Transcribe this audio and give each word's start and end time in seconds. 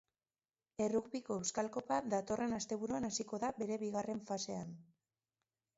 Errugbiko 0.85 1.37
euskal 1.41 1.69
kopa 1.75 1.99
datorren 2.15 2.59
asteburuan 2.61 3.07
hasiko 3.11 3.43
da 3.45 3.53
bere 3.63 3.79
bigarren 3.87 4.25
fasean. 4.33 4.75